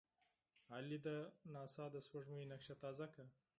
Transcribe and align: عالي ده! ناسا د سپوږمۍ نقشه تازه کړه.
عالي 0.71 0.99
ده! 1.05 1.17
ناسا 1.53 1.85
د 1.91 1.95
سپوږمۍ 2.05 2.43
نقشه 2.51 2.75
تازه 2.83 3.05
کړه. 3.13 3.25